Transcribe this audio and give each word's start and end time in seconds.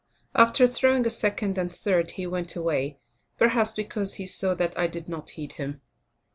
After 0.33 0.65
throwing 0.65 1.05
a 1.05 1.11
second 1.11 1.59
and 1.59 1.71
third, 1.71 2.09
he 2.17 2.25
went 2.25 2.55
away; 2.55 2.97
perhaps 3.37 3.69
because 3.71 4.15
he 4.15 4.25
saw 4.25 4.55
that 4.55 4.75
I 4.75 4.87
did 4.87 5.07
not 5.07 5.29
heed 5.29 5.51
him. 5.61 5.81